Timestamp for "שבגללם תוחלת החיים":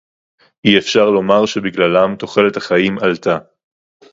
1.45-2.99